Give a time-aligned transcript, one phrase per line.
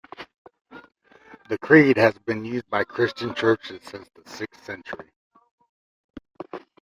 [1.47, 5.11] The creed has been used by Christian churches since the sixth century.